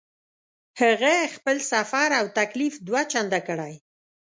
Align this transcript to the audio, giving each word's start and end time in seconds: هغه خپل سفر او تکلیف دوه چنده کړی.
هغه 0.81 1.13
خپل 1.35 1.57
سفر 1.71 2.09
او 2.19 2.25
تکلیف 2.39 2.73
دوه 2.87 3.01
چنده 3.11 3.39
کړی. 3.47 3.73